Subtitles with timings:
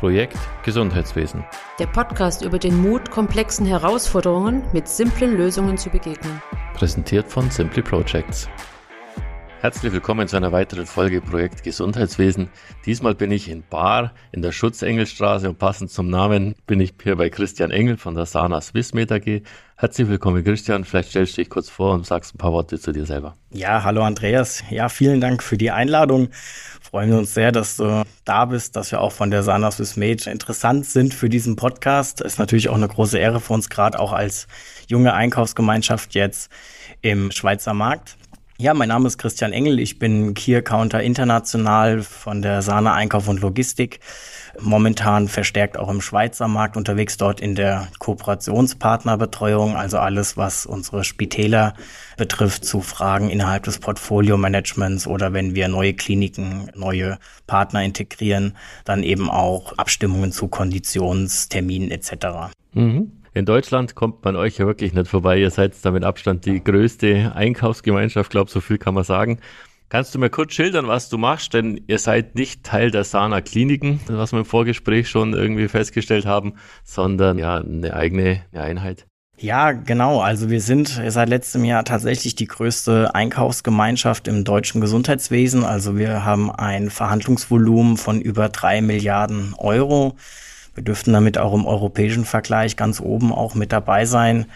[0.00, 1.44] Projekt Gesundheitswesen.
[1.78, 6.40] Der Podcast über den Mut, komplexen Herausforderungen mit simplen Lösungen zu begegnen.
[6.72, 8.48] Präsentiert von Simply Projects.
[9.60, 12.48] Herzlich willkommen zu einer weiteren Folge Projekt Gesundheitswesen.
[12.86, 17.16] Diesmal bin ich in Bar in der Schutzengelstraße und passend zum Namen bin ich hier
[17.16, 19.42] bei Christian Engel von der Sana Swissmed AG.
[19.76, 22.92] Herzlich willkommen Christian, vielleicht stellst du dich kurz vor und sagst ein paar Worte zu
[22.92, 23.34] dir selber.
[23.50, 24.64] Ja, hallo Andreas.
[24.70, 26.30] Ja, vielen Dank für die Einladung.
[26.90, 30.26] Freuen wir uns sehr, dass du da bist, dass wir auch von der Sana Swissmed
[30.26, 32.20] interessant sind für diesen Podcast.
[32.20, 34.48] Ist natürlich auch eine große Ehre für uns, gerade auch als
[34.88, 36.50] junge Einkaufsgemeinschaft jetzt
[37.00, 38.16] im Schweizer Markt.
[38.60, 39.78] Ja, mein Name ist Christian Engel.
[39.78, 44.00] Ich bin Key Accounter international von der Sahne Einkauf und Logistik.
[44.60, 51.04] Momentan verstärkt auch im Schweizer Markt unterwegs, dort in der Kooperationspartnerbetreuung, also alles, was unsere
[51.04, 51.72] Spitäler
[52.18, 59.02] betrifft, zu Fragen innerhalb des Portfolio-Managements oder wenn wir neue Kliniken, neue Partner integrieren, dann
[59.02, 62.52] eben auch Abstimmungen zu Konditionsterminen etc.
[62.74, 63.19] Mhm.
[63.32, 65.38] In Deutschland kommt man euch ja wirklich nicht vorbei.
[65.38, 69.38] Ihr seid damit Abstand die größte Einkaufsgemeinschaft, glaube so viel kann man sagen.
[69.88, 71.54] Kannst du mir kurz schildern, was du machst?
[71.54, 76.26] Denn ihr seid nicht Teil der Sana Kliniken, was wir im Vorgespräch schon irgendwie festgestellt
[76.26, 79.06] haben, sondern ja eine eigene Einheit.
[79.38, 80.20] Ja, genau.
[80.20, 85.64] Also wir sind seit letztem Jahr tatsächlich die größte Einkaufsgemeinschaft im deutschen Gesundheitswesen.
[85.64, 90.16] Also wir haben ein Verhandlungsvolumen von über drei Milliarden Euro.
[90.74, 94.46] Wir dürften damit auch im europäischen Vergleich ganz oben auch mit dabei sein.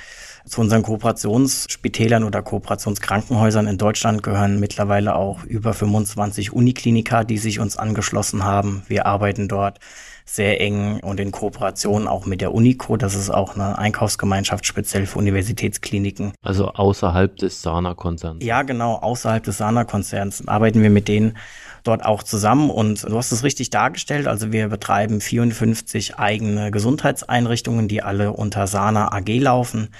[0.47, 7.61] Zu unseren Kooperationsspitälern oder Kooperationskrankenhäusern in Deutschland gehören mittlerweile auch über 25 Unikliniker, die sich
[7.61, 8.83] uns angeschlossen haben.
[8.87, 9.81] Wir arbeiten dort
[10.27, 12.97] sehr eng und in Kooperation auch mit der Unico.
[12.97, 16.33] Das ist auch eine Einkaufsgemeinschaft speziell für Universitätskliniken.
[16.43, 18.45] Also außerhalb des Sana-Konzerns.
[18.45, 21.37] Ja, genau, außerhalb des Sana-Konzerns arbeiten wir mit denen
[21.85, 22.71] dort auch zusammen.
[22.71, 24.27] Und du hast es richtig dargestellt.
[24.27, 29.91] Also wir betreiben 54 eigene Gesundheitseinrichtungen, die alle unter Sana AG laufen.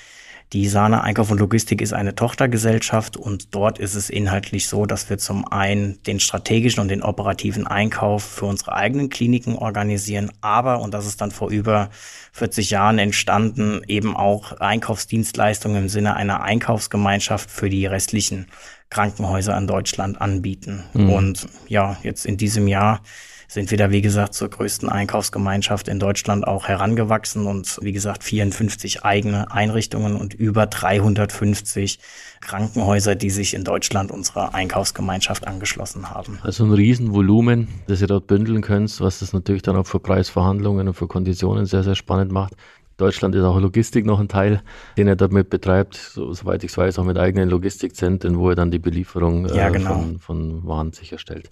[0.53, 5.11] Die Sana Einkauf und Logistik ist eine Tochtergesellschaft und dort ist es inhaltlich so, dass
[5.11, 10.81] wir zum einen den strategischen und den operativen Einkauf für unsere eigenen Kliniken organisieren, aber,
[10.81, 11.91] und das ist dann vor über
[12.35, 18.47] 40 Jahren entstanden, eben auch Einkaufsdienstleistungen im Sinne einer Einkaufsgemeinschaft für die restlichen
[18.91, 20.85] Krankenhäuser in Deutschland anbieten.
[20.93, 21.11] Mhm.
[21.11, 23.01] Und ja, jetzt in diesem Jahr
[23.55, 28.25] sind wir da, wie gesagt, zur größten Einkaufsgemeinschaft in Deutschland auch herangewachsen und wie gesagt
[28.25, 32.01] 54 eigene Einrichtungen und über 350
[32.41, 36.39] Krankenhäuser, die sich in Deutschland unserer Einkaufsgemeinschaft angeschlossen haben.
[36.43, 40.89] Also ein Riesenvolumen, das ihr dort bündeln könnt, was das natürlich dann auch für Preisverhandlungen
[40.89, 42.55] und für Konditionen sehr, sehr spannend macht.
[42.97, 44.63] Deutschland ist auch Logistik noch ein Teil,
[44.97, 48.55] den er damit betreibt, so, soweit ich es weiß, auch mit eigenen Logistikzentren, wo er
[48.55, 49.95] dann die Belieferung äh, ja, genau.
[49.95, 51.51] von, von Waren sicherstellt.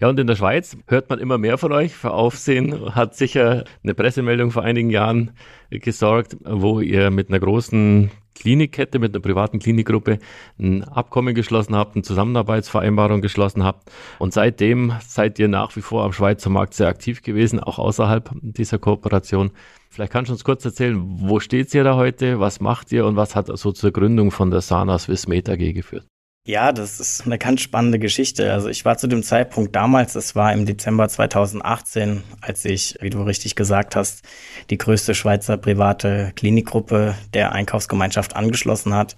[0.00, 1.94] Ja, und in der Schweiz hört man immer mehr von euch.
[1.94, 5.30] Für Aufsehen hat sicher eine Pressemeldung vor einigen Jahren
[5.70, 10.18] gesorgt, wo ihr mit einer großen Klinikkette, mit einer privaten Klinikgruppe
[10.58, 13.92] ein Abkommen geschlossen habt, eine Zusammenarbeitsvereinbarung geschlossen habt.
[14.18, 18.30] Und seitdem seid ihr nach wie vor am Schweizer Markt sehr aktiv gewesen, auch außerhalb
[18.42, 19.52] dieser Kooperation.
[19.92, 23.16] Vielleicht kannst du uns kurz erzählen, wo steht ihr da heute, was macht ihr und
[23.16, 26.06] was hat so zur Gründung von der Sana Swiss Med AG geführt?
[26.44, 28.52] Ja, das ist eine ganz spannende Geschichte.
[28.52, 33.10] Also ich war zu dem Zeitpunkt damals, das war im Dezember 2018, als ich, wie
[33.10, 34.22] du richtig gesagt hast,
[34.68, 39.14] die größte Schweizer private Klinikgruppe der Einkaufsgemeinschaft angeschlossen hat.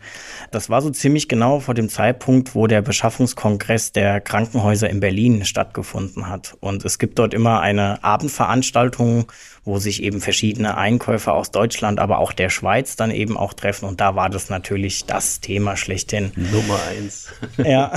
[0.51, 5.47] Das war so ziemlich genau vor dem Zeitpunkt, wo der Beschaffungskongress der Krankenhäuser in Berlin
[5.47, 6.57] stattgefunden hat.
[6.61, 9.33] Und es gibt dort immer eine Abendveranstaltung,
[9.65, 13.87] wo sich eben verschiedene Einkäufer aus Deutschland, aber auch der Schweiz dann eben auch treffen.
[13.87, 16.33] Und da war das natürlich das Thema schlechthin.
[16.37, 17.29] Nummer eins.
[17.57, 17.93] ja,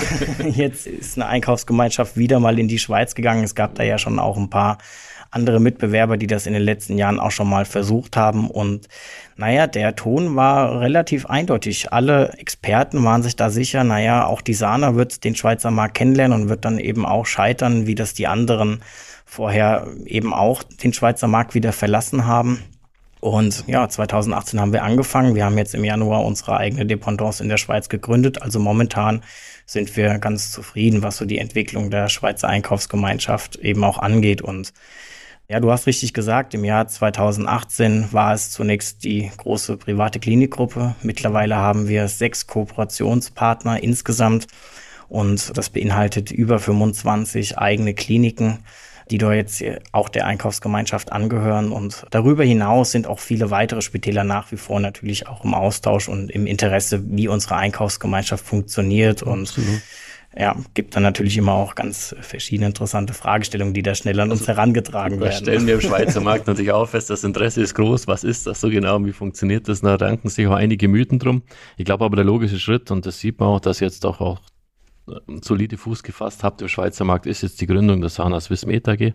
[0.50, 3.44] jetzt ist eine Einkaufsgemeinschaft wieder mal in die Schweiz gegangen.
[3.44, 4.78] Es gab da ja schon auch ein paar
[5.29, 8.49] andere Mitbewerber, die das in den letzten Jahren auch schon mal versucht haben.
[8.49, 8.88] Und
[9.35, 11.91] naja, der Ton war relativ eindeutig.
[11.91, 16.44] Alle Experten waren sich da sicher, naja, auch die Sana wird den Schweizer Markt kennenlernen
[16.44, 18.81] und wird dann eben auch scheitern, wie das die anderen
[19.27, 22.63] vorher eben auch den Schweizer Markt wieder verlassen haben.
[23.19, 25.35] Und ja, 2018 haben wir angefangen.
[25.35, 28.41] Wir haben jetzt im Januar unsere eigene Dependance in der Schweiz gegründet.
[28.41, 29.22] Also momentan
[29.66, 34.41] sind wir ganz zufrieden, was so die Entwicklung der Schweizer Einkaufsgemeinschaft eben auch angeht.
[34.41, 34.72] Und
[35.49, 40.96] ja, du hast richtig gesagt, im Jahr 2018 war es zunächst die große private Klinikgruppe.
[41.02, 44.47] Mittlerweile haben wir sechs Kooperationspartner insgesamt
[45.09, 48.59] und das beinhaltet über 25 eigene Kliniken
[49.09, 51.71] die da jetzt auch der Einkaufsgemeinschaft angehören.
[51.71, 56.09] Und darüber hinaus sind auch viele weitere Spitäler nach wie vor natürlich auch im Austausch
[56.09, 59.23] und im Interesse, wie unsere Einkaufsgemeinschaft funktioniert.
[59.23, 59.57] Und
[60.37, 64.41] ja, gibt dann natürlich immer auch ganz verschiedene interessante Fragestellungen, die da schnell an also,
[64.41, 65.33] uns herangetragen werden.
[65.33, 68.07] stellen wir im Schweizer Markt natürlich auch fest, das Interesse ist groß.
[68.07, 69.03] Was ist das so genau?
[69.03, 69.81] Wie funktioniert das?
[69.81, 71.41] Da ranken sich auch einige Mythen drum.
[71.75, 74.39] Ich glaube aber der logische Schritt, und das sieht man auch, dass jetzt doch auch
[75.41, 78.91] solide Fuß gefasst habt im Schweizer Markt, ist jetzt die Gründung der Sana Swiss Meta
[78.91, 79.13] AG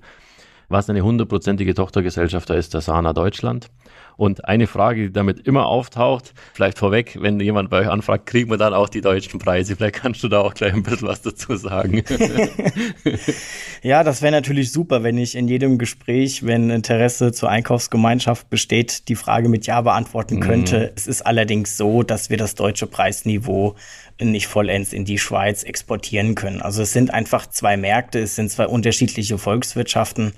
[0.72, 3.70] was eine hundertprozentige Tochtergesellschaft da ist, der Sana Deutschland.
[4.16, 8.50] Und eine Frage, die damit immer auftaucht, vielleicht vorweg, wenn jemand bei euch anfragt, kriegen
[8.50, 9.76] wir dann auch die deutschen Preise?
[9.76, 12.02] Vielleicht kannst du da auch gleich ein bisschen was dazu sagen.
[13.82, 19.08] ja, das wäre natürlich super, wenn ich in jedem Gespräch, wenn Interesse zur Einkaufsgemeinschaft besteht,
[19.08, 20.40] die Frage mit Ja beantworten mhm.
[20.40, 20.78] könnte.
[20.78, 20.92] Mm.
[20.96, 23.76] Es ist allerdings so, dass wir das deutsche Preisniveau
[24.20, 26.60] nicht vollends in die Schweiz exportieren können.
[26.60, 30.32] Also es sind einfach zwei Märkte, es sind zwei unterschiedliche Volkswirtschaften.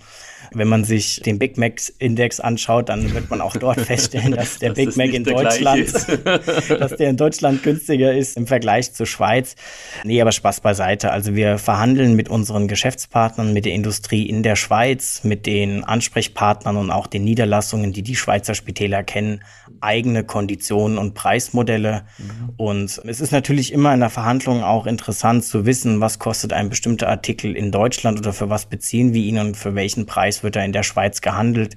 [0.52, 4.58] Wenn man sich den Big Mac Index anschaut, dann wird man auch dort feststellen, dass
[4.58, 5.88] der das Big Mac in Deutschland,
[6.25, 9.56] dass der in Deutschland günstiger ist im Vergleich zur Schweiz.
[10.05, 11.11] Nee, aber Spaß beiseite.
[11.11, 16.76] Also wir verhandeln mit unseren Geschäftspartnern, mit der Industrie in der Schweiz, mit den Ansprechpartnern
[16.76, 19.40] und auch den Niederlassungen, die die Schweizer Spitäler kennen,
[19.81, 22.02] eigene Konditionen und Preismodelle.
[22.19, 22.52] Mhm.
[22.56, 26.69] Und es ist natürlich immer in der Verhandlung auch interessant zu wissen, was kostet ein
[26.69, 30.56] bestimmter Artikel in Deutschland oder für was beziehen wir ihn und für welchen Preis wird
[30.56, 31.76] er in der Schweiz gehandelt.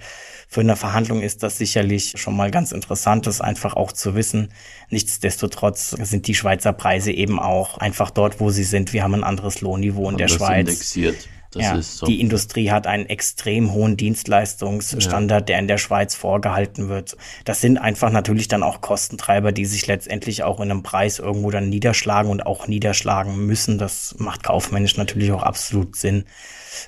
[0.50, 4.50] Für eine Verhandlung ist das sicherlich schon mal ganz interessant, das einfach auch zu wissen.
[4.90, 8.94] Nichtsdestotrotz sind die Schweizer Preise eben auch einfach dort, wo sie sind.
[8.94, 10.70] Wir haben ein anderes Lohnniveau in der Schweiz.
[10.70, 11.28] Indexiert.
[11.56, 12.06] Ja, so.
[12.06, 15.46] Die Industrie hat einen extrem hohen Dienstleistungsstandard, ja.
[15.46, 17.18] der in der Schweiz vorgehalten wird.
[17.46, 21.50] Das sind einfach natürlich dann auch Kostentreiber, die sich letztendlich auch in einem Preis irgendwo
[21.50, 23.78] dann niederschlagen und auch niederschlagen müssen.
[23.78, 26.26] Das macht kaufmännisch natürlich auch absolut Sinn.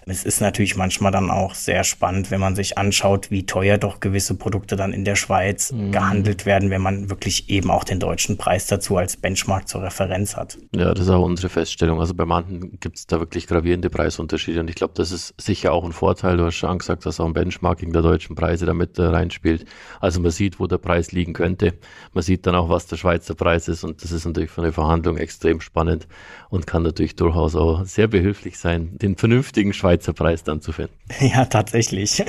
[0.06, 4.00] Es ist natürlich manchmal dann auch sehr spannend, wenn man sich anschaut, wie teuer doch
[4.00, 5.92] gewisse Produkte dann in der Schweiz mhm.
[5.92, 10.36] gehandelt werden, wenn man wirklich eben auch den deutschen Preis dazu als Benchmark zur Referenz
[10.36, 10.58] hat.
[10.76, 12.00] Ja, das ist auch unsere Feststellung.
[12.00, 15.74] Also bei manchen gibt es da wirklich gravierende Preisunterschiede und ich glaube, das ist sicher
[15.74, 16.38] auch ein Vorteil.
[16.38, 19.66] Du hast schon gesagt, dass auch ein Benchmarking der deutschen Preise damit äh, reinspielt.
[20.00, 21.74] Also man sieht, wo der Preis liegen könnte.
[22.14, 24.72] Man sieht dann auch, was der Schweizer Preis ist und das ist natürlich für eine
[24.72, 26.08] Verhandlung extrem spannend
[26.50, 30.94] und kann natürlich durchaus auch sehr behilflich sein, den vernünftigen Schweizer Preis dann zu finden.
[31.20, 32.24] Ja, tatsächlich.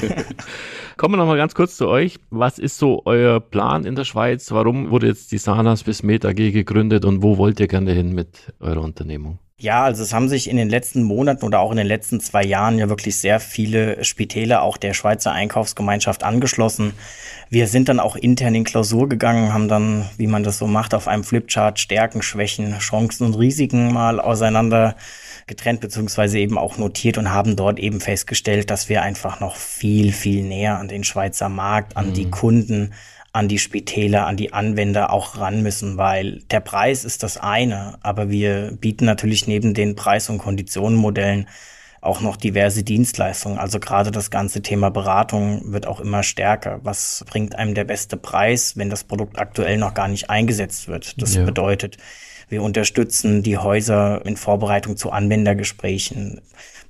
[0.97, 2.19] Kommen wir nochmal ganz kurz zu euch.
[2.31, 4.51] Was ist so euer Plan in der Schweiz?
[4.51, 8.13] Warum wurde jetzt die Sanas bis Met AG gegründet und wo wollt ihr gerne hin
[8.13, 9.39] mit eurer Unternehmung?
[9.61, 12.43] Ja, also es haben sich in den letzten Monaten oder auch in den letzten zwei
[12.43, 16.95] Jahren ja wirklich sehr viele Spitäle auch der Schweizer Einkaufsgemeinschaft angeschlossen.
[17.51, 20.95] Wir sind dann auch intern in Klausur gegangen, haben dann, wie man das so macht,
[20.95, 24.97] auf einem Flipchart Stärken, Schwächen, Chancen und Risiken mal auseinander
[25.51, 30.13] getrennt beziehungsweise eben auch notiert und haben dort eben festgestellt, dass wir einfach noch viel,
[30.13, 32.15] viel näher an den Schweizer Markt, an mhm.
[32.15, 32.95] die Kunden,
[33.33, 37.99] an die Spitäler, an die Anwender auch ran müssen, weil der Preis ist das eine,
[38.01, 41.49] aber wir bieten natürlich neben den Preis- und Konditionenmodellen
[42.01, 43.59] auch noch diverse Dienstleistungen.
[43.59, 46.81] Also gerade das ganze Thema Beratung wird auch immer stärker.
[46.83, 51.21] Was bringt einem der beste Preis, wenn das Produkt aktuell noch gar nicht eingesetzt wird?
[51.21, 51.45] Das ja.
[51.45, 51.99] bedeutet,
[52.51, 56.41] wir unterstützen die Häuser in Vorbereitung zu Anwendergesprächen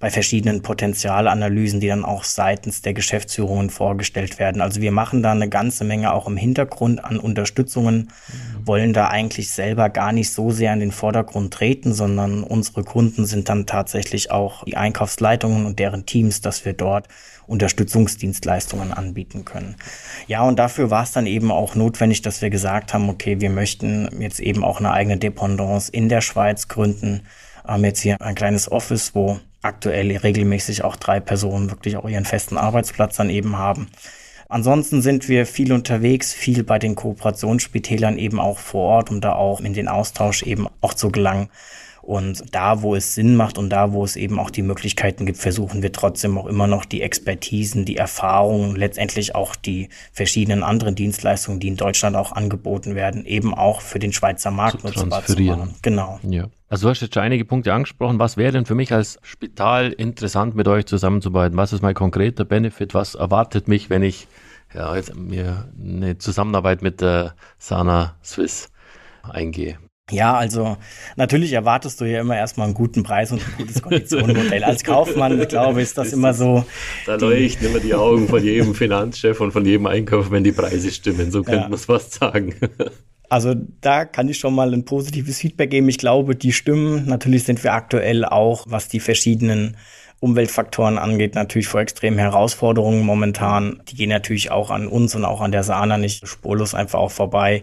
[0.00, 4.62] bei verschiedenen Potenzialanalysen, die dann auch seitens der Geschäftsführungen vorgestellt werden.
[4.62, 7.96] Also wir machen da eine ganze Menge auch im Hintergrund an Unterstützungen,
[8.28, 8.66] mhm.
[8.66, 13.26] wollen da eigentlich selber gar nicht so sehr in den Vordergrund treten, sondern unsere Kunden
[13.26, 17.06] sind dann tatsächlich auch die Einkaufsleitungen und deren Teams, dass wir dort
[17.50, 19.76] Unterstützungsdienstleistungen anbieten können.
[20.26, 23.50] Ja, und dafür war es dann eben auch notwendig, dass wir gesagt haben, okay, wir
[23.50, 27.22] möchten jetzt eben auch eine eigene Dependance in der Schweiz gründen.
[27.64, 32.24] Haben jetzt hier ein kleines Office, wo aktuell regelmäßig auch drei Personen wirklich auch ihren
[32.24, 33.88] festen Arbeitsplatz dann eben haben.
[34.48, 39.32] Ansonsten sind wir viel unterwegs, viel bei den Kooperationsspitälern eben auch vor Ort, um da
[39.32, 41.50] auch in den Austausch eben auch zu gelangen.
[42.02, 45.38] Und da, wo es Sinn macht und da, wo es eben auch die Möglichkeiten gibt,
[45.38, 50.94] versuchen wir trotzdem auch immer noch die Expertisen, die Erfahrungen, letztendlich auch die verschiedenen anderen
[50.94, 55.40] Dienstleistungen, die in Deutschland auch angeboten werden, eben auch für den Schweizer Markt nutzbar zu
[55.42, 55.74] machen.
[55.82, 56.18] Genau.
[56.22, 56.48] Ja.
[56.68, 58.18] Also du hast jetzt schon einige Punkte angesprochen.
[58.20, 61.56] Was wäre denn für mich als Spital interessant, mit euch zusammenzuarbeiten?
[61.56, 62.94] Was ist mein konkreter Benefit?
[62.94, 64.28] Was erwartet mich, wenn ich
[64.72, 68.70] ja, jetzt mir eine Zusammenarbeit mit der Sana Swiss
[69.22, 69.78] eingehe?
[70.10, 70.76] Ja, also
[71.16, 74.64] natürlich erwartest du ja immer erstmal einen guten Preis und ein gutes Konditionenmodell.
[74.64, 76.64] Als Kaufmann, glaube ich, ist das immer so.
[77.06, 80.90] Da leuchten immer die Augen von jedem Finanzchef und von jedem Einkauf, wenn die Preise
[80.90, 81.30] stimmen.
[81.30, 81.68] So könnte ja.
[81.68, 82.54] man es fast sagen.
[83.32, 85.88] Also da kann ich schon mal ein positives Feedback geben.
[85.88, 87.06] Ich glaube, die stimmen.
[87.06, 89.76] Natürlich sind wir aktuell auch, was die verschiedenen
[90.18, 93.80] Umweltfaktoren angeht, natürlich vor extremen Herausforderungen momentan.
[93.88, 97.10] Die gehen natürlich auch an uns und auch an der Sana nicht spurlos einfach auch
[97.10, 97.62] vorbei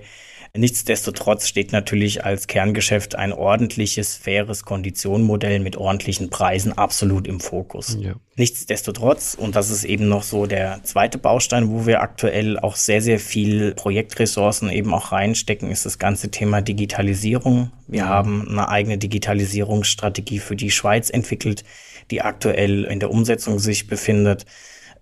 [0.58, 7.98] Nichtsdestotrotz steht natürlich als Kerngeschäft ein ordentliches, faires Konditionenmodell mit ordentlichen Preisen absolut im Fokus.
[8.00, 8.16] Ja.
[8.36, 13.02] Nichtsdestotrotz, und das ist eben noch so der zweite Baustein, wo wir aktuell auch sehr,
[13.02, 17.72] sehr viel Projektressourcen eben auch reinstecken, ist das ganze Thema Digitalisierung.
[17.88, 18.10] Wir mhm.
[18.10, 21.64] haben eine eigene Digitalisierungsstrategie für die Schweiz entwickelt,
[22.12, 24.46] die aktuell in der Umsetzung sich befindet.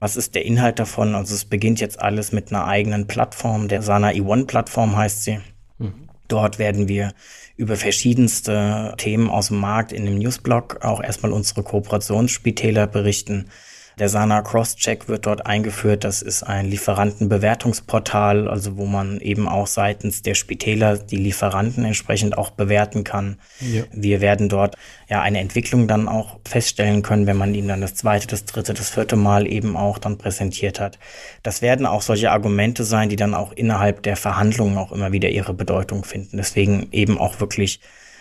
[0.05, 1.15] Was ist der Inhalt davon?
[1.15, 5.39] Also es beginnt jetzt alles mit einer eigenen Plattform, der Sana E1-Plattform heißt sie.
[5.79, 6.09] Mhm.
[6.27, 7.13] Dort werden wir
[7.57, 13.49] über verschiedenste Themen aus dem Markt in dem Newsblog auch erstmal unsere Kooperationsspitäler berichten.
[13.97, 16.03] Der Sana Crosscheck wird dort eingeführt.
[16.03, 22.37] Das ist ein Lieferantenbewertungsportal, also wo man eben auch seitens der Spitäler die Lieferanten entsprechend
[22.37, 23.37] auch bewerten kann.
[23.61, 23.83] Ja.
[23.91, 24.75] Wir werden dort
[25.07, 28.73] ja eine Entwicklung dann auch feststellen können, wenn man ihn dann das zweite, das dritte,
[28.73, 30.99] das vierte Mal eben auch dann präsentiert hat.
[31.41, 35.29] Das werden auch solche Argumente sein, die dann auch innerhalb der Verhandlungen auch immer wieder
[35.29, 36.37] ihre Bedeutung finden.
[36.37, 37.79] Deswegen eben auch wirklich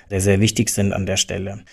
[0.09, 1.65] sehr, sehr wichtig sind an der Stelle.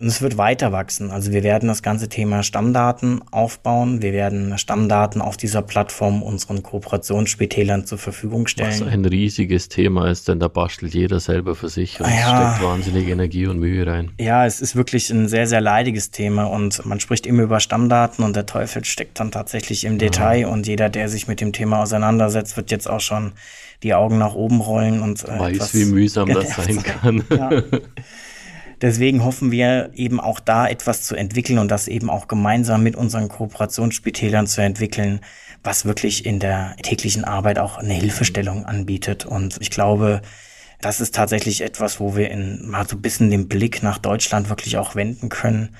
[0.00, 1.10] Und es wird weiter wachsen.
[1.10, 4.00] Also wir werden das ganze Thema Stammdaten aufbauen.
[4.00, 8.70] Wir werden Stammdaten auf dieser Plattform unseren Kooperationsspitälern zur Verfügung stellen.
[8.70, 12.64] Was ein riesiges Thema ist, denn da bastelt jeder selber für sich und ja, steckt
[12.64, 14.12] wahnsinnig Energie und Mühe rein.
[14.20, 18.24] Ja, es ist wirklich ein sehr, sehr leidiges Thema und man spricht immer über Stammdaten
[18.24, 21.82] und der Teufel steckt dann tatsächlich im Detail und jeder, der sich mit dem Thema
[21.82, 23.32] auseinandersetzt, wird jetzt auch schon
[23.82, 27.24] die Augen nach oben rollen und äh, weiß, wie mühsam das sein kann.
[27.30, 27.50] Ja.
[28.80, 32.94] Deswegen hoffen wir eben auch da etwas zu entwickeln und das eben auch gemeinsam mit
[32.94, 35.20] unseren Kooperationsspitälern zu entwickeln,
[35.64, 39.26] was wirklich in der täglichen Arbeit auch eine Hilfestellung anbietet.
[39.26, 40.22] Und ich glaube,
[40.80, 44.48] das ist tatsächlich etwas, wo wir in, mal so ein bisschen den Blick nach Deutschland
[44.48, 45.70] wirklich auch wenden können.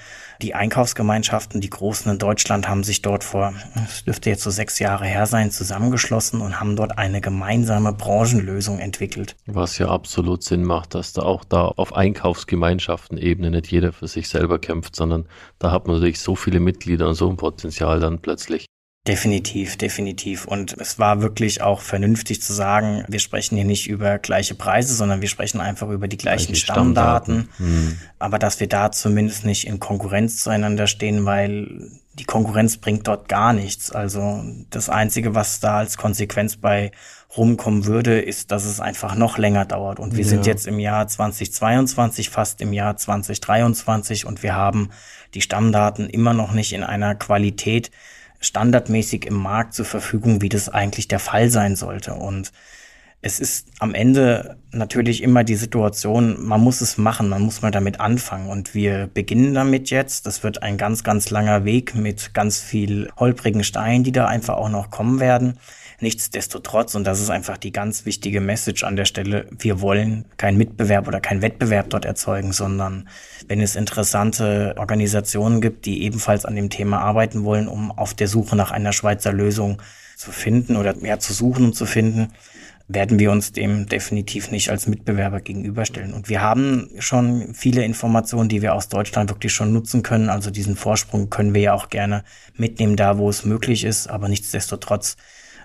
[0.40, 3.54] Die Einkaufsgemeinschaften, die großen in Deutschland, haben sich dort vor,
[3.84, 8.78] es dürfte jetzt so sechs Jahre her sein, zusammengeschlossen und haben dort eine gemeinsame Branchenlösung
[8.78, 9.34] entwickelt.
[9.46, 14.28] Was ja absolut Sinn macht, dass da auch da auf Einkaufsgemeinschaften-Ebene nicht jeder für sich
[14.28, 15.26] selber kämpft, sondern
[15.58, 18.66] da hat man natürlich so viele Mitglieder und so ein Potenzial dann plötzlich.
[19.08, 20.44] Definitiv, definitiv.
[20.44, 24.94] Und es war wirklich auch vernünftig zu sagen, wir sprechen hier nicht über gleiche Preise,
[24.94, 27.48] sondern wir sprechen einfach über die gleichen Gleiche Stammdaten.
[27.56, 27.88] Stammdaten.
[27.88, 27.98] Hm.
[28.18, 33.30] Aber dass wir da zumindest nicht in Konkurrenz zueinander stehen, weil die Konkurrenz bringt dort
[33.30, 33.90] gar nichts.
[33.90, 36.92] Also das Einzige, was da als Konsequenz bei
[37.34, 40.00] rumkommen würde, ist, dass es einfach noch länger dauert.
[40.00, 40.28] Und wir ja.
[40.28, 44.90] sind jetzt im Jahr 2022, fast im Jahr 2023 und wir haben
[45.32, 47.90] die Stammdaten immer noch nicht in einer Qualität,
[48.40, 52.14] standardmäßig im Markt zur Verfügung, wie das eigentlich der Fall sein sollte.
[52.14, 52.52] Und
[53.20, 57.72] es ist am Ende natürlich immer die Situation, man muss es machen, man muss mal
[57.72, 58.48] damit anfangen.
[58.48, 60.26] Und wir beginnen damit jetzt.
[60.26, 64.56] Das wird ein ganz, ganz langer Weg mit ganz viel holprigen Steinen, die da einfach
[64.56, 65.58] auch noch kommen werden.
[66.00, 70.56] Nichtsdestotrotz, und das ist einfach die ganz wichtige Message an der Stelle, wir wollen keinen
[70.56, 73.08] Mitbewerb oder keinen Wettbewerb dort erzeugen, sondern
[73.48, 78.28] wenn es interessante Organisationen gibt, die ebenfalls an dem Thema arbeiten wollen, um auf der
[78.28, 79.82] Suche nach einer Schweizer Lösung
[80.16, 82.28] zu finden oder mehr zu suchen und zu finden,
[82.86, 86.14] werden wir uns dem definitiv nicht als Mitbewerber gegenüberstellen.
[86.14, 90.30] Und wir haben schon viele Informationen, die wir aus Deutschland wirklich schon nutzen können.
[90.30, 92.24] Also diesen Vorsprung können wir ja auch gerne
[92.54, 94.06] mitnehmen, da wo es möglich ist.
[94.08, 95.16] Aber nichtsdestotrotz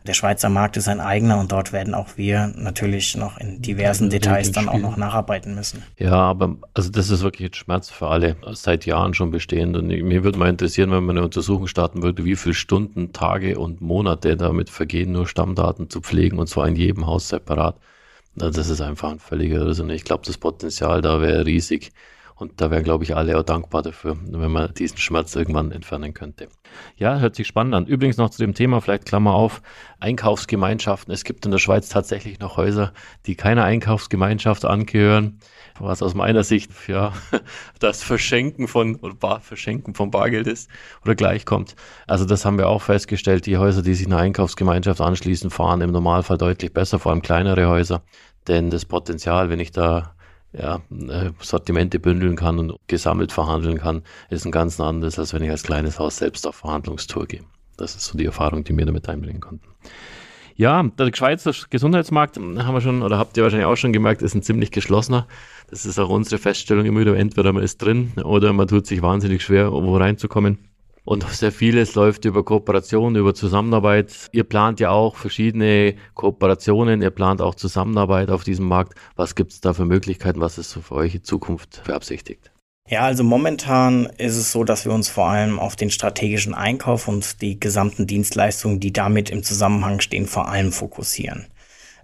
[0.06, 4.10] der Schweizer Markt ist ein eigener und dort werden auch wir natürlich noch in diversen
[4.10, 5.84] Details dann auch noch nacharbeiten müssen.
[5.98, 9.78] Ja, aber also das ist wirklich ein Schmerz für alle, seit Jahren schon bestehend.
[9.78, 13.58] Und mir würde mal interessieren, wenn man eine Untersuchung starten würde, wie viele Stunden, Tage
[13.58, 17.78] und Monate damit vergehen, nur Stammdaten zu pflegen und zwar in jedem Haus separat.
[18.36, 19.90] Das ist einfach ein völliger Irrsinn.
[19.92, 21.92] Ich glaube, das Potenzial da wäre riesig.
[22.36, 26.13] Und da wären, glaube ich, alle auch dankbar dafür, wenn man diesen Schmerz irgendwann entfernen
[26.13, 26.48] könnte.
[26.96, 27.86] Ja, hört sich spannend an.
[27.86, 29.62] Übrigens noch zu dem Thema, vielleicht Klammer auf,
[30.00, 31.13] Einkaufsgemeinschaften.
[31.13, 32.94] Es gibt in der Schweiz tatsächlich noch Häuser,
[33.25, 35.40] die keiner Einkaufsgemeinschaft angehören,
[35.80, 37.13] was aus meiner Sicht ja
[37.80, 40.70] das Verschenken von oder Bar, Verschenken von Bargeld ist
[41.04, 41.75] oder gleichkommt.
[42.08, 43.46] Also das haben wir auch festgestellt.
[43.46, 47.68] Die Häuser, die sich einer Einkaufsgemeinschaft anschließen, fahren im Normalfall deutlich besser, vor allem kleinere
[47.68, 48.04] Häuser.
[48.48, 50.12] Denn das Potenzial, wenn ich da
[50.54, 55.44] ja, äh, Sortimente bündeln kann und gesammelt verhandeln kann, ist ein ganz anderes, als wenn
[55.44, 57.42] ich als kleines Haus selbst auf Verhandlungstour gehe.
[57.78, 59.68] Das ist so die Erfahrung, die wir damit einbringen konnten.
[60.56, 64.36] Ja, der Schweizer Gesundheitsmarkt, haben wir schon, oder habt ihr wahrscheinlich auch schon gemerkt, ist
[64.36, 65.28] ein ziemlich geschlossener.
[65.70, 69.02] Das ist auch unsere Feststellung immer wieder, entweder man ist drin oder man tut sich
[69.02, 70.60] wahnsinnig schwer, wo reinzukommen.
[71.06, 74.30] Und sehr vieles läuft über Kooperation, über Zusammenarbeit.
[74.32, 78.96] Ihr plant ja auch verschiedene Kooperationen, ihr plant auch Zusammenarbeit auf diesem Markt.
[79.16, 80.40] Was gibt es da für Möglichkeiten?
[80.40, 82.52] Was ist für euch in Zukunft beabsichtigt?
[82.90, 87.08] Ja, also momentan ist es so, dass wir uns vor allem auf den strategischen Einkauf
[87.08, 91.48] und die gesamten Dienstleistungen, die damit im Zusammenhang stehen, vor allem fokussieren.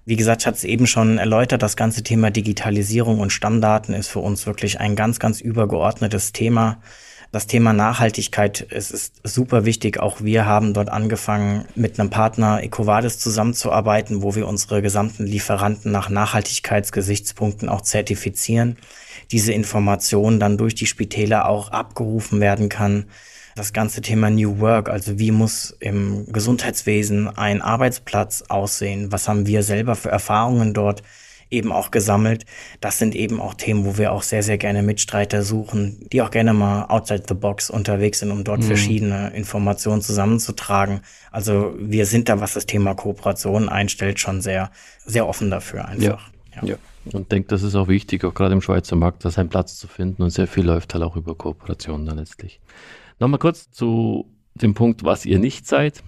[0.05, 4.07] Wie gesagt, ich hatte es eben schon erläutert, das ganze Thema Digitalisierung und Stammdaten ist
[4.07, 6.81] für uns wirklich ein ganz, ganz übergeordnetes Thema.
[7.31, 9.99] Das Thema Nachhaltigkeit es ist super wichtig.
[9.99, 15.91] Auch wir haben dort angefangen, mit einem Partner Ecovadis zusammenzuarbeiten, wo wir unsere gesamten Lieferanten
[15.91, 18.77] nach Nachhaltigkeitsgesichtspunkten auch zertifizieren.
[19.29, 23.05] Diese Information dann durch die Spitäler auch abgerufen werden kann.
[23.55, 29.11] Das ganze Thema New Work, also wie muss im Gesundheitswesen ein Arbeitsplatz aussehen?
[29.11, 31.03] Was haben wir selber für Erfahrungen dort?
[31.51, 32.45] Eben auch gesammelt.
[32.81, 36.31] Das sind eben auch Themen, wo wir auch sehr, sehr gerne Mitstreiter suchen, die auch
[36.31, 38.65] gerne mal outside the box unterwegs sind, um dort mhm.
[38.65, 41.01] verschiedene Informationen zusammenzutragen.
[41.31, 44.71] Also wir sind da, was das Thema Kooperation einstellt, schon sehr,
[45.05, 46.29] sehr offen dafür einfach.
[46.55, 46.67] Ja.
[46.67, 46.75] ja.
[47.13, 49.87] Und denke, das ist auch wichtig, auch gerade im Schweizer Markt, da seinen Platz zu
[49.87, 50.21] finden.
[50.21, 52.59] Und sehr viel läuft halt auch über Kooperation dann letztlich.
[53.19, 56.03] Nochmal kurz zu dem Punkt, was ihr nicht seid.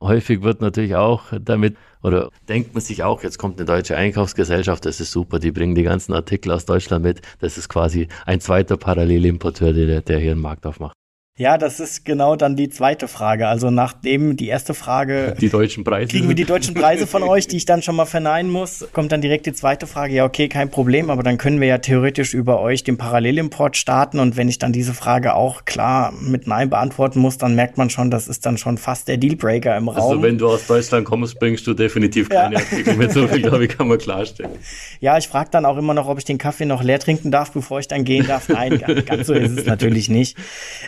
[0.00, 4.84] Häufig wird natürlich auch damit oder denkt man sich auch, jetzt kommt eine deutsche Einkaufsgesellschaft,
[4.84, 7.22] das ist super, die bringen die ganzen Artikel aus Deutschland mit.
[7.40, 10.94] Das ist quasi ein zweiter Parallelimporteur, der, der hier einen Markt aufmacht.
[11.36, 13.48] Ja, das ist genau dann die zweite Frage.
[13.48, 15.34] Also nachdem die erste Frage.
[15.40, 16.06] Die deutschen Preise.
[16.06, 19.10] Kriegen wir die deutschen Preise von euch, die ich dann schon mal verneinen muss, kommt
[19.10, 20.14] dann direkt die zweite Frage.
[20.14, 24.20] Ja, okay, kein Problem, aber dann können wir ja theoretisch über euch den Parallelimport starten.
[24.20, 27.90] Und wenn ich dann diese Frage auch klar mit Nein beantworten muss, dann merkt man
[27.90, 30.10] schon, das ist dann schon fast der Dealbreaker im also Raum.
[30.10, 32.60] Also wenn du aus Deutschland kommst, bringst du definitiv keine ja.
[32.60, 33.10] Artikel mit.
[33.10, 34.52] So viel, glaube ich, kann man klarstellen.
[35.00, 37.50] Ja, ich frage dann auch immer noch, ob ich den Kaffee noch leer trinken darf,
[37.50, 38.48] bevor ich dann gehen darf.
[38.48, 40.38] Nein, ganz so ist es natürlich nicht.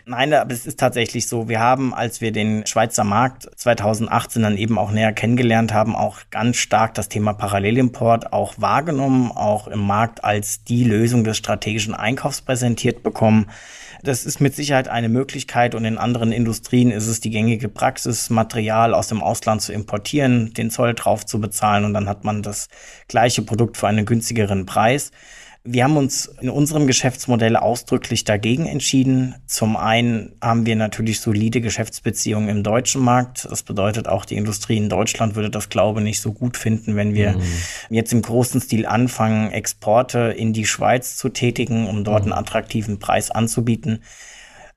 [0.04, 1.48] Nein, aber es ist tatsächlich so.
[1.48, 6.18] Wir haben, als wir den Schweizer Markt 2018 dann eben auch näher kennengelernt haben, auch
[6.30, 11.94] ganz stark das Thema Parallelimport auch wahrgenommen, auch im Markt als die Lösung des strategischen
[11.94, 13.50] Einkaufs präsentiert bekommen.
[14.02, 18.30] Das ist mit Sicherheit eine Möglichkeit und in anderen Industrien ist es die gängige Praxis,
[18.30, 22.42] Material aus dem Ausland zu importieren, den Zoll drauf zu bezahlen und dann hat man
[22.42, 22.68] das
[23.08, 25.10] gleiche Produkt für einen günstigeren Preis.
[25.68, 29.34] Wir haben uns in unserem Geschäftsmodell ausdrücklich dagegen entschieden.
[29.46, 33.48] Zum einen haben wir natürlich solide Geschäftsbeziehungen im deutschen Markt.
[33.50, 36.94] Das bedeutet auch, die Industrie in Deutschland würde das, glaube ich, nicht so gut finden,
[36.94, 37.42] wenn wir mhm.
[37.90, 42.32] jetzt im großen Stil anfangen, Exporte in die Schweiz zu tätigen, um dort mhm.
[42.32, 44.02] einen attraktiven Preis anzubieten.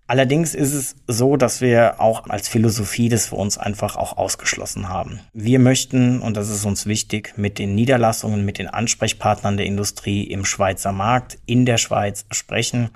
[0.10, 4.90] Allerdings ist es so, dass wir auch als Philosophie das für uns einfach auch ausgeschlossen
[4.90, 5.20] haben.
[5.34, 10.24] Wir möchten, und das ist uns wichtig, mit den Niederlassungen, mit den Ansprechpartnern der Industrie
[10.24, 12.90] im Schweizer Markt, in der Schweiz sprechen,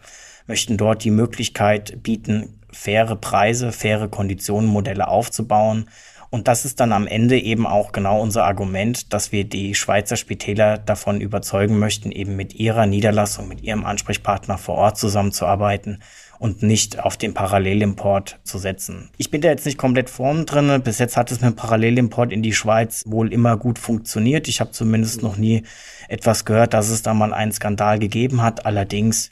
[0.47, 5.91] möchten dort die Möglichkeit bieten, faire Preise, faire Konditionen, Modelle aufzubauen.
[6.31, 10.15] Und das ist dann am Ende eben auch genau unser Argument, dass wir die Schweizer
[10.15, 15.99] Spitäler davon überzeugen möchten, eben mit ihrer Niederlassung, mit ihrem Ansprechpartner vor Ort zusammenzuarbeiten
[16.43, 19.09] und nicht auf den Parallelimport zu setzen.
[19.15, 20.81] Ich bin da jetzt nicht komplett vorn drin.
[20.83, 24.49] Bis jetzt hat es mit dem Parallelimport in die Schweiz wohl immer gut funktioniert.
[24.49, 25.63] Ich habe zumindest noch nie
[26.09, 28.65] etwas gehört, dass es da mal einen Skandal gegeben hat.
[28.65, 29.31] Allerdings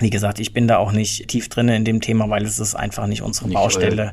[0.00, 2.74] wie gesagt, ich bin da auch nicht tief drin in dem Thema, weil es ist
[2.74, 4.12] einfach nicht unsere nicht Baustelle.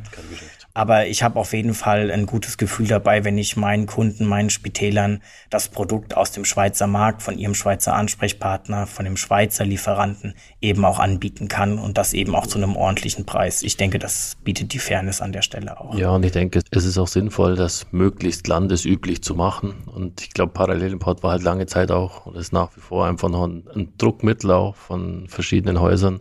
[0.75, 4.49] Aber ich habe auf jeden Fall ein gutes Gefühl dabei, wenn ich meinen Kunden, meinen
[4.49, 10.35] Spitälern das Produkt aus dem Schweizer Markt, von ihrem Schweizer Ansprechpartner, von dem Schweizer Lieferanten
[10.59, 13.63] eben auch anbieten kann und das eben auch zu einem ordentlichen Preis.
[13.63, 15.97] Ich denke, das bietet die Fairness an der Stelle auch.
[15.97, 19.75] Ja, und ich denke, es ist auch sinnvoll, das möglichst landesüblich zu machen.
[19.85, 23.29] Und ich glaube, Parallelimport war halt lange Zeit auch und ist nach wie vor einfach
[23.29, 26.19] noch ein, Druckmittel auch von verschiedenen Häusern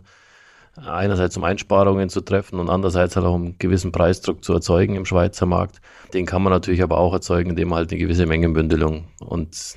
[0.77, 4.95] einerseits um Einsparungen zu treffen und andererseits halt auch um einen gewissen Preisdruck zu erzeugen
[4.95, 5.81] im Schweizer Markt.
[6.13, 9.75] Den kann man natürlich aber auch erzeugen, indem man halt eine gewisse Mengenbündelung und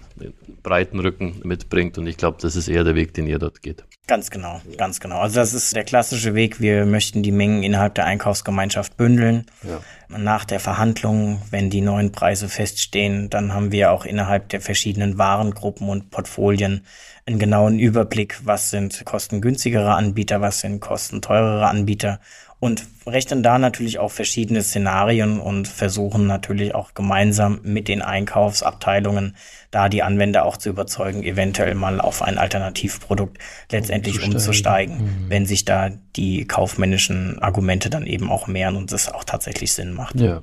[0.68, 1.96] breiten Rücken mitbringt.
[1.96, 3.84] Und ich glaube, das ist eher der Weg, den ihr dort geht.
[4.06, 5.20] Ganz genau, ganz genau.
[5.20, 6.60] Also das ist der klassische Weg.
[6.60, 9.46] Wir möchten die Mengen innerhalb der Einkaufsgemeinschaft bündeln.
[9.62, 9.80] Ja.
[10.18, 15.16] Nach der Verhandlung, wenn die neuen Preise feststehen, dann haben wir auch innerhalb der verschiedenen
[15.16, 16.84] Warengruppen und Portfolien
[17.26, 22.20] einen genauen Überblick, was sind kostengünstigere Anbieter, was sind kostenteurere Anbieter
[22.60, 29.36] und rechnen da natürlich auch verschiedene Szenarien und versuchen natürlich auch gemeinsam mit den Einkaufsabteilungen
[29.70, 33.38] da die Anwender auch zu überzeugen, eventuell mal auf ein Alternativprodukt
[33.70, 35.24] letztendlich umzusteigen, mhm.
[35.28, 39.92] wenn sich da die kaufmännischen Argumente dann eben auch mehren und es auch tatsächlich Sinn
[39.92, 40.18] macht.
[40.18, 40.42] Ja.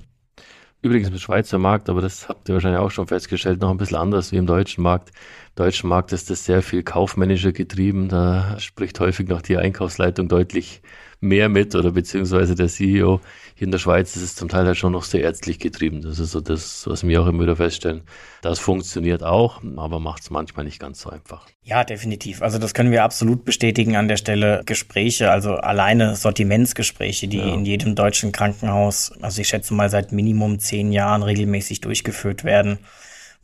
[0.82, 3.98] Übrigens im Schweizer Markt, aber das habt ihr wahrscheinlich auch schon festgestellt, noch ein bisschen
[3.98, 5.12] anders wie im deutschen Markt.
[5.56, 8.10] Deutschen Markt ist das sehr viel kaufmännischer getrieben.
[8.10, 10.82] Da spricht häufig noch die Einkaufsleitung deutlich
[11.22, 13.22] mehr mit oder beziehungsweise der CEO.
[13.56, 16.02] Hier in der Schweiz ist es zum Teil halt schon noch sehr ärztlich getrieben.
[16.02, 18.02] Das ist so das, was wir auch immer wieder feststellen.
[18.42, 21.48] Das funktioniert auch, aber macht es manchmal nicht ganz so einfach.
[21.64, 22.42] Ja, definitiv.
[22.42, 24.62] Also das können wir absolut bestätigen an der Stelle.
[24.66, 27.54] Gespräche, also alleine Sortimentsgespräche, die ja.
[27.54, 32.78] in jedem deutschen Krankenhaus, also ich schätze mal seit Minimum zehn Jahren regelmäßig durchgeführt werden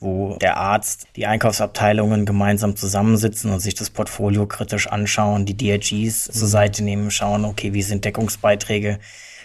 [0.02, 6.26] wo der Arzt, die Einkaufsabteilungen gemeinsam zusammensitzen und sich das Portfolio kritisch anschauen, die DRGs
[6.26, 9.00] zur Seite nehmen, schauen, okay, wie sind Deckungsbeiträge.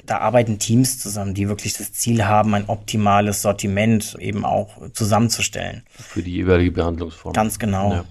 [0.07, 5.83] Da arbeiten Teams zusammen, die wirklich das Ziel haben, ein optimales Sortiment eben auch zusammenzustellen.
[5.91, 7.35] Für die jeweilige Behandlungsform.
[7.35, 7.93] Ganz genau.
[7.93, 8.05] Ja.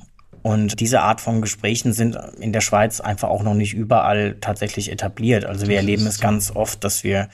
[0.44, 4.92] Und diese Art von Gesprächen sind in der Schweiz einfach auch noch nicht überall tatsächlich
[4.92, 5.46] etabliert.
[5.46, 7.30] Also wir erleben es ganz oft, dass wir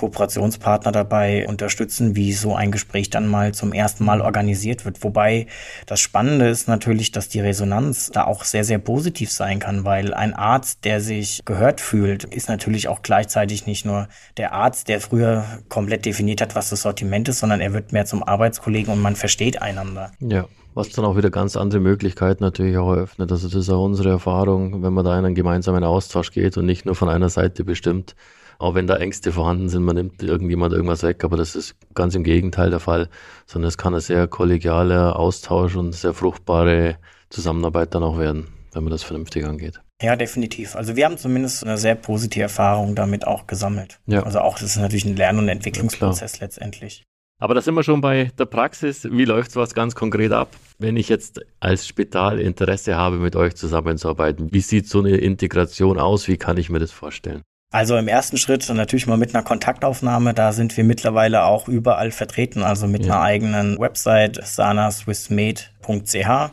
[0.00, 5.04] Kooperationspartner dabei unterstützen, wie so ein Gespräch dann mal zum ersten Mal organisiert wird.
[5.04, 5.46] Wobei
[5.84, 10.14] das Spannende ist natürlich, dass die Resonanz da auch sehr, sehr positiv sein kann, weil
[10.14, 14.08] ein Arzt, der sich gehört fühlt, ist natürlich auch gleichzeitig nicht nur
[14.38, 18.06] der Arzt, der früher komplett definiert hat, was das Sortiment ist, sondern er wird mehr
[18.06, 20.12] zum Arbeitskollegen und man versteht einander.
[20.20, 20.46] Ja.
[20.72, 23.32] Was dann auch wieder ganz andere Möglichkeiten natürlich auch eröffnet.
[23.32, 26.64] Also das ist auch unsere Erfahrung, wenn man da in einen gemeinsamen Austausch geht und
[26.64, 28.14] nicht nur von einer Seite bestimmt,
[28.60, 32.14] auch wenn da Ängste vorhanden sind, man nimmt irgendjemand irgendwas weg, aber das ist ganz
[32.14, 33.08] im Gegenteil der Fall,
[33.46, 36.98] sondern es kann ein sehr kollegialer Austausch und sehr fruchtbare
[37.30, 39.80] Zusammenarbeit dann auch werden, wenn man das vernünftig angeht.
[40.02, 40.76] Ja, definitiv.
[40.76, 43.98] Also wir haben zumindest eine sehr positive Erfahrung damit auch gesammelt.
[44.06, 44.24] Ja.
[44.24, 47.04] Also auch das ist natürlich ein Lern- und Entwicklungsprozess ja, letztendlich.
[47.38, 49.08] Aber da sind wir schon bei der Praxis.
[49.10, 50.50] Wie läuft sowas ganz konkret ab?
[50.78, 55.98] Wenn ich jetzt als Spital Interesse habe, mit euch zusammenzuarbeiten, wie sieht so eine Integration
[55.98, 56.28] aus?
[56.28, 57.40] Wie kann ich mir das vorstellen?
[57.72, 60.34] Also im ersten Schritt natürlich mal mit einer Kontaktaufnahme.
[60.34, 63.14] Da sind wir mittlerweile auch überall vertreten, also mit ja.
[63.14, 66.50] einer eigenen Website sanaswissmed.ch.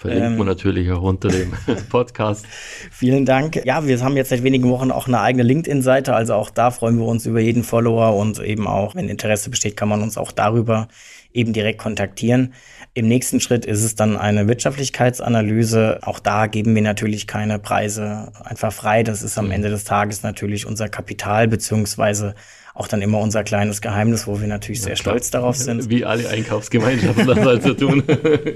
[0.00, 1.52] Verlinkt ähm, man natürlich auch unter dem
[1.90, 2.46] Podcast.
[2.92, 3.60] Vielen Dank.
[3.66, 6.14] Ja, wir haben jetzt seit wenigen Wochen auch eine eigene LinkedIn-Seite.
[6.14, 9.76] Also auch da freuen wir uns über jeden Follower und eben auch, wenn Interesse besteht,
[9.76, 10.86] kann man uns auch darüber
[11.32, 12.54] eben direkt kontaktieren.
[12.92, 16.00] Im nächsten Schritt ist es dann eine Wirtschaftlichkeitsanalyse.
[16.02, 19.04] Auch da geben wir natürlich keine Preise einfach frei.
[19.04, 19.52] Das ist am mhm.
[19.52, 22.34] Ende des Tages natürlich unser Kapital beziehungsweise
[22.74, 25.14] auch dann immer unser kleines Geheimnis, wo wir natürlich ja, sehr klar.
[25.14, 25.88] stolz darauf sind.
[25.88, 28.02] Wie alle Einkaufsgemeinschaften das halt so tun.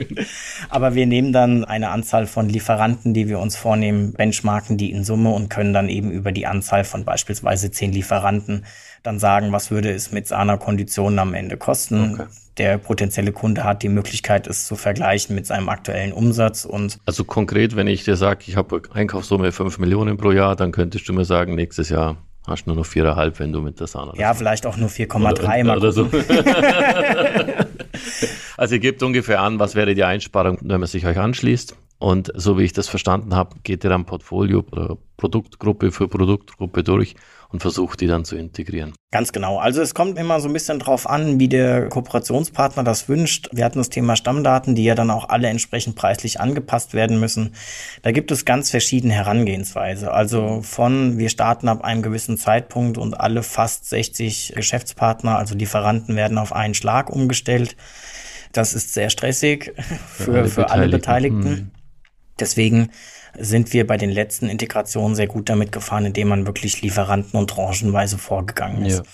[0.68, 5.04] Aber wir nehmen dann eine Anzahl von Lieferanten, die wir uns vornehmen, benchmarken die in
[5.04, 8.64] Summe und können dann eben über die Anzahl von beispielsweise zehn Lieferanten
[9.04, 12.14] dann sagen, was würde es mit seiner Konditionen am Ende kosten.
[12.14, 12.26] Okay.
[12.56, 16.98] Der potenzielle Kunde hat die Möglichkeit, es zu vergleichen mit seinem aktuellen Umsatz und.
[17.04, 21.08] Also konkret, wenn ich dir sage, ich habe Einkaufssumme 5 Millionen pro Jahr, dann könntest
[21.08, 24.12] du mir sagen, nächstes Jahr Hast nur noch 4,5, wenn du mit der Sahne.
[24.16, 25.78] Ja, vielleicht auch nur 4,3 mal.
[25.78, 26.04] Oder so.
[28.58, 31.74] also ihr gebt ungefähr an, was wäre die Einsparung, wenn man sich euch anschließt.
[31.98, 36.82] Und so wie ich das verstanden habe, geht ihr dann Portfolio oder Produktgruppe für Produktgruppe
[36.82, 37.14] durch
[37.50, 38.94] und versucht die dann zu integrieren.
[39.12, 39.58] Ganz genau.
[39.58, 43.48] Also es kommt immer so ein bisschen drauf an, wie der Kooperationspartner das wünscht.
[43.52, 47.54] Wir hatten das Thema Stammdaten, die ja dann auch alle entsprechend preislich angepasst werden müssen.
[48.02, 50.12] Da gibt es ganz verschiedene Herangehensweise.
[50.12, 56.16] Also von wir starten ab einem gewissen Zeitpunkt und alle fast 60 Geschäftspartner, also Lieferanten
[56.16, 57.76] werden auf einen Schlag umgestellt.
[58.50, 61.70] Das ist sehr stressig für, für, alle, für alle Beteiligten.
[62.40, 62.90] Deswegen
[63.38, 67.50] sind wir bei den letzten Integrationen sehr gut damit gefahren, indem man wirklich Lieferanten und
[67.50, 68.98] tranchenweise vorgegangen ist.
[68.98, 69.04] Ja.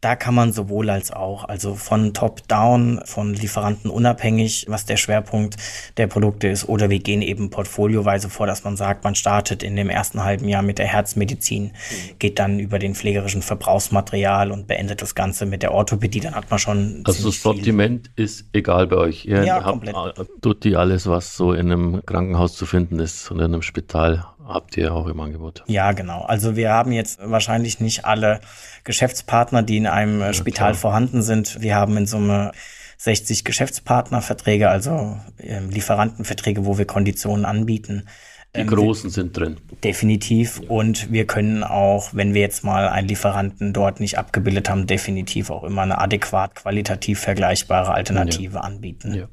[0.00, 5.56] Da kann man sowohl als auch, also von Top-Down, von Lieferanten unabhängig, was der Schwerpunkt
[5.98, 9.76] der Produkte ist, oder wir gehen eben portfolioweise vor, dass man sagt, man startet in
[9.76, 12.18] dem ersten halben Jahr mit der Herzmedizin, mhm.
[12.18, 16.50] geht dann über den pflegerischen Verbrauchsmaterial und beendet das Ganze mit der Orthopädie, dann hat
[16.50, 17.02] man schon.
[17.04, 18.24] Also das Sortiment viel.
[18.24, 19.26] ist egal bei euch.
[19.26, 19.96] Ihr ja, habt, komplett.
[20.40, 24.24] tut die alles, was so in einem Krankenhaus zu finden ist und in einem Spital
[24.46, 25.62] habt ihr auch im Angebot.
[25.66, 26.22] Ja, genau.
[26.22, 28.40] Also wir haben jetzt wahrscheinlich nicht alle
[28.84, 30.80] Geschäftspartner, die in einem ja, Spital klar.
[30.80, 31.60] vorhanden sind.
[31.60, 32.52] Wir haben in Summe
[32.98, 38.06] 60 Geschäftspartnerverträge, also äh, Lieferantenverträge, wo wir Konditionen anbieten.
[38.54, 39.58] Die ähm, großen sind drin.
[39.84, 40.60] Definitiv.
[40.62, 40.68] Ja.
[40.68, 45.50] Und wir können auch, wenn wir jetzt mal einen Lieferanten dort nicht abgebildet haben, definitiv
[45.50, 48.60] auch immer eine adäquat qualitativ vergleichbare Alternative ja.
[48.60, 49.14] anbieten.
[49.14, 49.28] Ja.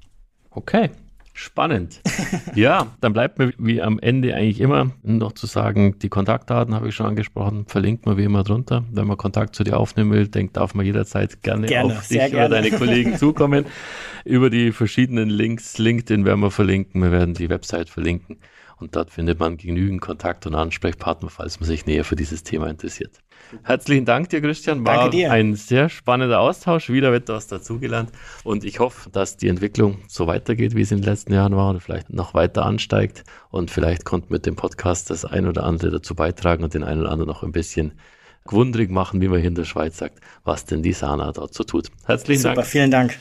[0.52, 0.91] Okay.
[1.39, 2.02] Spannend.
[2.56, 6.89] ja, dann bleibt mir wie am Ende eigentlich immer noch zu sagen, die Kontaktdaten habe
[6.89, 8.84] ich schon angesprochen, verlinkt man wie immer drunter.
[8.91, 12.17] Wenn man Kontakt zu dir aufnehmen will, denkt, darf man jederzeit gerne, gerne auf dich
[12.17, 12.38] gerne.
[12.38, 13.65] oder deine Kollegen zukommen.
[14.26, 18.39] Über die verschiedenen Links, LinkedIn werden wir verlinken, wir werden die Website verlinken
[18.78, 22.67] und dort findet man genügend Kontakt und Ansprechpartner, falls man sich näher für dieses Thema
[22.67, 23.19] interessiert.
[23.63, 24.86] Herzlichen Dank dir, Christian.
[24.86, 25.32] War Danke dir.
[25.32, 26.89] ein sehr spannender Austausch.
[26.89, 28.12] Wieder wird was dazugelernt.
[28.43, 31.69] Und ich hoffe, dass die Entwicklung so weitergeht, wie es in den letzten Jahren war
[31.69, 33.23] und vielleicht noch weiter ansteigt.
[33.50, 37.02] Und vielleicht konnte mit dem Podcast das ein oder andere dazu beitragen und den einen
[37.02, 37.93] oder anderen noch ein bisschen
[38.45, 41.63] gewundrig machen, wie man hier in der Schweiz sagt, was denn die Sana dort so
[41.63, 41.89] tut.
[42.06, 42.67] Herzlichen Super, Dank.
[42.67, 43.19] vielen Dank.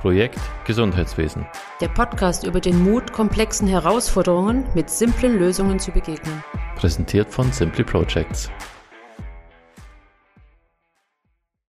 [0.00, 1.46] Projekt Gesundheitswesen.
[1.80, 6.42] Der Podcast über den Mut, komplexen Herausforderungen mit simplen Lösungen zu begegnen.
[6.76, 8.50] Präsentiert von Simply Projects.